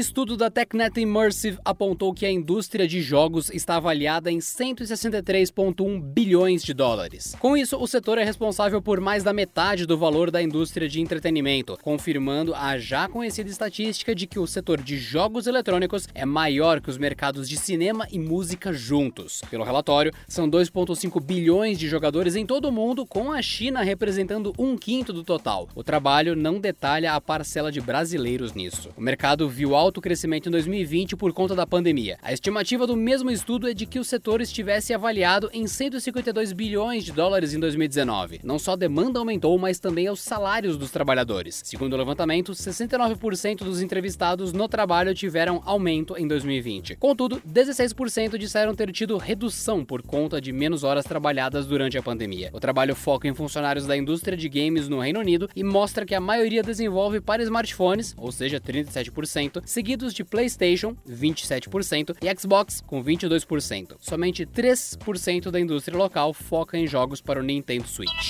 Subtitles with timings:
[0.00, 6.62] Estudo da TechNet Immersive apontou que a indústria de jogos está avaliada em 163,1 bilhões
[6.62, 7.36] de dólares.
[7.38, 11.02] Com isso, o setor é responsável por mais da metade do valor da indústria de
[11.02, 16.80] entretenimento, confirmando a já conhecida estatística de que o setor de jogos eletrônicos é maior
[16.80, 19.42] que os mercados de cinema e música juntos.
[19.50, 24.54] Pelo relatório, são 2,5 bilhões de jogadores em todo o mundo, com a China representando
[24.58, 25.68] um quinto do total.
[25.74, 28.88] O trabalho não detalha a parcela de brasileiros nisso.
[28.96, 32.16] O mercado viu alto crescimento em 2020 por conta da pandemia.
[32.22, 37.04] A estimativa do mesmo estudo é de que o setor estivesse avaliado em 152 bilhões
[37.04, 38.40] de dólares em 2019.
[38.44, 41.60] Não só a demanda aumentou, mas também os salários dos trabalhadores.
[41.64, 46.94] Segundo o levantamento, 69% dos entrevistados no trabalho tiveram aumento em 2020.
[46.94, 52.50] Contudo, 16% disseram ter tido redução por conta de menos horas trabalhadas durante a pandemia.
[52.52, 56.14] O trabalho foca em funcionários da indústria de games no Reino Unido e mostra que
[56.14, 63.02] a maioria desenvolve para smartphones, ou seja, 37% seguidos de PlayStation, 27%, e Xbox, com
[63.02, 63.96] 22%.
[63.98, 68.28] Somente 3% da indústria local foca em jogos para o Nintendo Switch.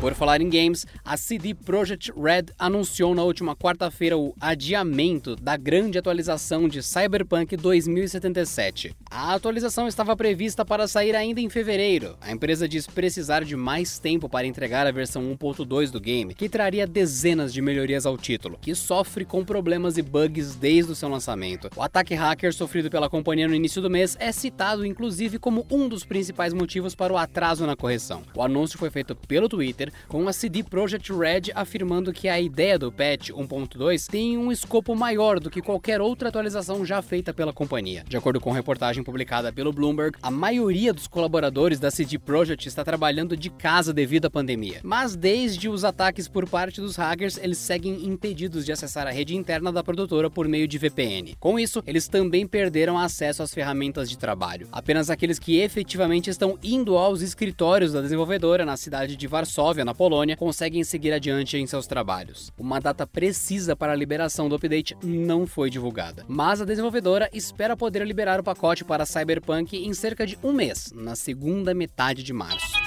[0.00, 5.58] Por falar em games, a CD Projekt Red anunciou na última quarta-feira o adiamento da
[5.58, 8.96] grande atualização de Cyberpunk 2077.
[9.12, 12.16] A atualização estava prevista para sair ainda em fevereiro.
[12.20, 16.48] A empresa diz precisar de mais tempo para entregar a versão 1.2 do game, que
[16.48, 21.08] traria dezenas de melhorias ao título, que sofre com problemas e bugs desde o seu
[21.08, 21.68] lançamento.
[21.74, 25.88] O ataque hacker sofrido pela companhia no início do mês é citado inclusive como um
[25.88, 28.22] dos principais motivos para o atraso na correção.
[28.32, 32.78] O anúncio foi feito pelo Twitter com a CD Projekt Red afirmando que a ideia
[32.78, 37.52] do patch 1.2 tem um escopo maior do que qualquer outra atualização já feita pela
[37.52, 38.04] companhia.
[38.06, 42.84] De acordo com reportagem publicada pelo Bloomberg, a maioria dos colaboradores da CD Projekt está
[42.84, 44.80] trabalhando de casa devido à pandemia.
[44.82, 49.36] Mas desde os ataques por parte dos hackers, eles seguem impedidos de acessar a rede
[49.36, 51.36] interna da produtora por meio de VPN.
[51.38, 54.68] Com isso, eles também perderam acesso às ferramentas de trabalho.
[54.72, 59.94] Apenas aqueles que efetivamente estão indo aos escritórios da desenvolvedora na cidade de Varsóvia na
[59.94, 62.52] Polônia, conseguem seguir adiante em seus trabalhos.
[62.58, 67.76] Uma data precisa para a liberação do update não foi divulgada, mas a desenvolvedora espera
[67.76, 72.32] poder liberar o pacote para Cyberpunk em cerca de um mês, na segunda metade de
[72.32, 72.79] março.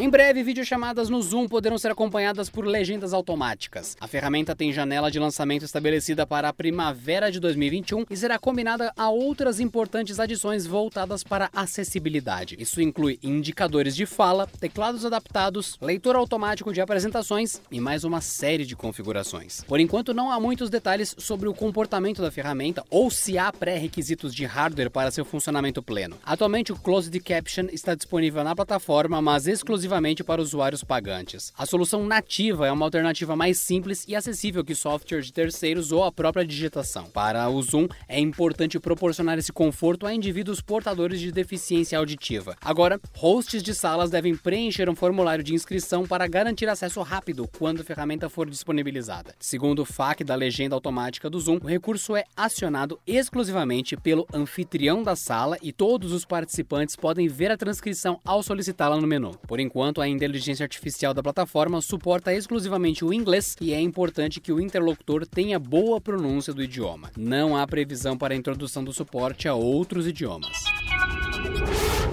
[0.00, 3.96] Em breve, videochamadas no Zoom poderão ser acompanhadas por legendas automáticas.
[4.00, 8.92] A ferramenta tem janela de lançamento estabelecida para a primavera de 2021 e será combinada
[8.96, 12.56] a outras importantes adições voltadas para acessibilidade.
[12.60, 18.64] Isso inclui indicadores de fala, teclados adaptados, leitor automático de apresentações e mais uma série
[18.64, 19.64] de configurações.
[19.64, 24.32] Por enquanto, não há muitos detalhes sobre o comportamento da ferramenta ou se há pré-requisitos
[24.32, 26.16] de hardware para seu funcionamento pleno.
[26.24, 31.52] Atualmente, o Closed Caption está disponível na plataforma, mas exclusivamente exclusivamente para usuários pagantes.
[31.56, 36.04] A solução nativa é uma alternativa mais simples e acessível que software de terceiros ou
[36.04, 37.04] a própria digitação.
[37.06, 42.54] Para o Zoom, é importante proporcionar esse conforto a indivíduos portadores de deficiência auditiva.
[42.60, 47.80] Agora, hosts de salas devem preencher um formulário de inscrição para garantir acesso rápido quando
[47.80, 49.34] a ferramenta for disponibilizada.
[49.40, 55.02] Segundo o FAQ da legenda automática do Zoom, o recurso é acionado exclusivamente pelo anfitrião
[55.02, 59.30] da sala e todos os participantes podem ver a transcrição ao solicitá-la no menu.
[59.46, 64.40] Por enquanto, enquanto a inteligência artificial da plataforma suporta exclusivamente o inglês e é importante
[64.40, 67.12] que o interlocutor tenha boa pronúncia do idioma.
[67.16, 70.67] Não há previsão para a introdução do suporte a outros idiomas.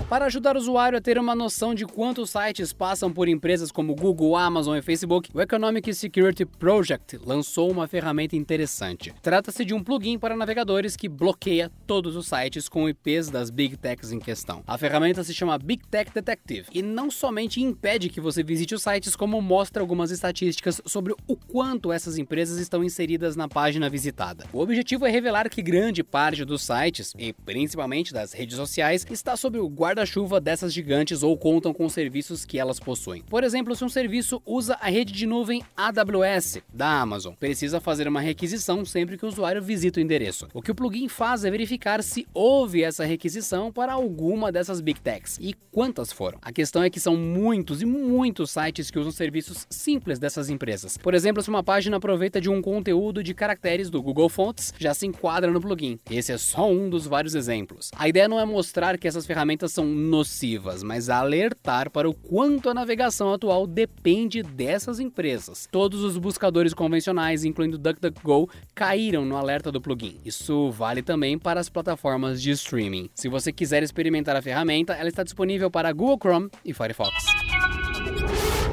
[0.10, 3.96] Para ajudar o usuário a ter uma noção de quantos sites passam por empresas como
[3.96, 9.12] Google, Amazon e Facebook, o Economic Security Project lançou uma ferramenta interessante.
[9.24, 13.78] Trata-se de um plugin para navegadores que bloqueia todos os sites com IPs das Big
[13.78, 14.62] Techs em questão.
[14.68, 18.84] A ferramenta se chama Big Tech Detective e não somente impede que você visite os
[18.84, 24.46] sites, como mostra algumas estatísticas sobre o quanto essas empresas estão inseridas na página visitada.
[24.54, 29.36] O objetivo é revelar que grande parte dos sites, e principalmente das redes sociais, está
[29.36, 33.24] sob o guarda guarda-chuva dessas gigantes ou contam com serviços que elas possuem.
[33.30, 38.06] Por exemplo, se um serviço usa a rede de nuvem AWS da Amazon, precisa fazer
[38.06, 40.50] uma requisição sempre que o usuário visita o endereço.
[40.54, 45.00] O que o plugin faz é verificar se houve essa requisição para alguma dessas Big
[45.00, 46.40] Techs e quantas foram.
[46.42, 50.98] A questão é que são muitos e muitos sites que usam serviços simples dessas empresas.
[50.98, 54.94] Por exemplo, se uma página aproveita de um conteúdo de caracteres do Google Fonts, já
[54.94, 55.98] se enquadra no plugin.
[56.12, 57.92] Esse é só um dos vários exemplos.
[57.96, 62.14] A ideia não é mostrar que essas ferramentas são são nocivas, mas alertar para o
[62.14, 65.68] quanto a navegação atual depende dessas empresas.
[65.72, 70.20] Todos os buscadores convencionais, incluindo DuckDuckGo, caíram no alerta do plugin.
[70.26, 73.10] Isso vale também para as plataformas de streaming.
[73.14, 77.14] Se você quiser experimentar a ferramenta, ela está disponível para Google Chrome e Firefox.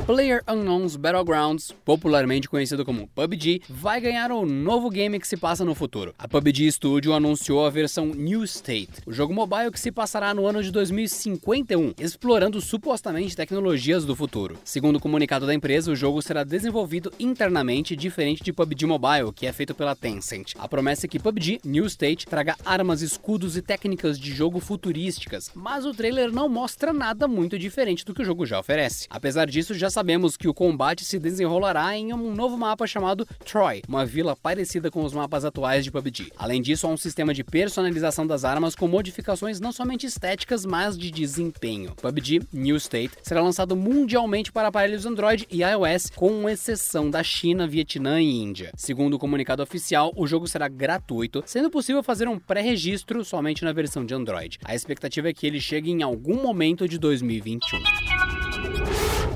[0.06, 5.64] Player Unknown's Battlegrounds, popularmente conhecido como PUBG, vai ganhar um novo game que se passa
[5.64, 6.12] no futuro.
[6.18, 10.44] A PUBG Studio anunciou a versão New State, o jogo mobile que se passará no
[10.44, 14.58] ano de 2051, explorando supostamente tecnologias do futuro.
[14.64, 19.46] Segundo o comunicado da empresa, o jogo será desenvolvido internamente, diferente de PUBG Mobile, que
[19.46, 20.54] é feito pela Tencent.
[20.58, 25.52] A promessa é que PUBG New State traga armas, escudos e técnicas de jogo futurísticas,
[25.54, 29.06] mas o trailer não mostra nada muito diferente do que o jogo já oferece.
[29.08, 33.82] Apesar disso, já sabemos que o combate se desenrolará em um novo mapa chamado Troy,
[33.86, 36.32] uma vila parecida com os mapas atuais de PUBG.
[36.36, 40.96] Além disso, há um sistema de personalização das armas com modificações não somente estéticas, mas
[40.96, 41.94] de desempenho.
[41.96, 47.66] PUBG New State será lançado mundialmente para aparelhos Android e iOS, com exceção da China,
[47.66, 48.72] Vietnã e Índia.
[48.76, 53.72] Segundo o comunicado oficial, o jogo será gratuito, sendo possível fazer um pré-registro somente na
[53.72, 54.58] versão de Android.
[54.64, 58.41] A expectativa é que ele chegue em algum momento de 2021.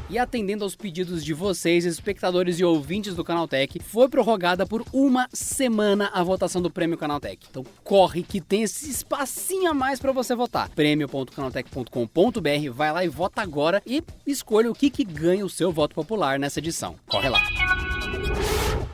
[0.08, 5.28] E atendendo aos pedidos de vocês, espectadores e ouvintes do Canaltech, foi prorrogada por uma
[5.32, 7.44] semana a votação do Prêmio Canaltech.
[7.50, 10.68] Então corre que tem esse espacinho a mais para você votar.
[10.70, 15.94] prêmio.canaltech.com.br, vai lá e vota agora e escolha o que, que ganha o seu voto
[15.94, 16.94] popular nessa edição.
[17.08, 17.42] Corre lá!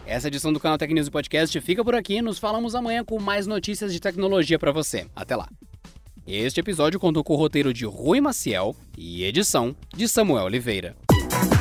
[0.07, 2.23] Essa edição do Canal Tech News Podcast fica por aqui.
[2.23, 5.07] Nos falamos amanhã com mais notícias de tecnologia para você.
[5.15, 5.47] Até lá!
[6.27, 10.95] Este episódio contou com o roteiro de Rui Maciel e edição de Samuel Oliveira.